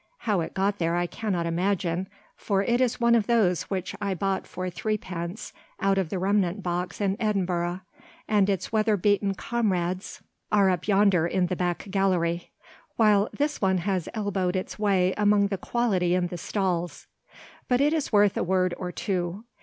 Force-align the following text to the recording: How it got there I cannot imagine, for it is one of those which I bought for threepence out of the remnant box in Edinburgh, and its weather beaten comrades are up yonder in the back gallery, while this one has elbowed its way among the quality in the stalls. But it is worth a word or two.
How 0.17 0.41
it 0.41 0.55
got 0.55 0.79
there 0.79 0.95
I 0.95 1.05
cannot 1.05 1.45
imagine, 1.45 2.07
for 2.35 2.63
it 2.63 2.81
is 2.81 2.99
one 2.99 3.13
of 3.13 3.27
those 3.27 3.69
which 3.69 3.95
I 4.01 4.15
bought 4.15 4.47
for 4.47 4.67
threepence 4.71 5.53
out 5.79 5.99
of 5.99 6.09
the 6.09 6.17
remnant 6.17 6.63
box 6.63 6.99
in 6.99 7.15
Edinburgh, 7.19 7.81
and 8.27 8.49
its 8.49 8.71
weather 8.71 8.97
beaten 8.97 9.35
comrades 9.35 10.23
are 10.51 10.71
up 10.71 10.87
yonder 10.87 11.27
in 11.27 11.45
the 11.45 11.55
back 11.55 11.85
gallery, 11.91 12.49
while 12.95 13.29
this 13.37 13.61
one 13.61 13.77
has 13.77 14.09
elbowed 14.15 14.55
its 14.55 14.79
way 14.79 15.13
among 15.17 15.49
the 15.49 15.57
quality 15.59 16.15
in 16.15 16.29
the 16.29 16.37
stalls. 16.39 17.05
But 17.67 17.79
it 17.79 17.93
is 17.93 18.11
worth 18.11 18.35
a 18.37 18.43
word 18.43 18.73
or 18.79 18.91
two. 18.91 19.43